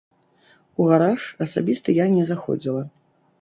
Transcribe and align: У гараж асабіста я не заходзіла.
У 0.79 0.87
гараж 0.91 1.21
асабіста 1.45 1.87
я 1.99 2.09
не 2.15 2.25
заходзіла. 2.31 2.83